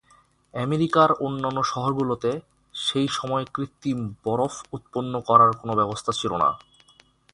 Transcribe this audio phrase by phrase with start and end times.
[0.53, 2.31] আমেরিকার অন্যান্য শহরগুলোতে
[2.73, 6.49] সেই সময় কৃত্রিম বরফ উৎপন্ন করার কোনো ব্যবস্থা ছিল না।